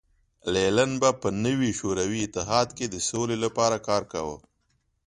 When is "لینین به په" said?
0.53-1.29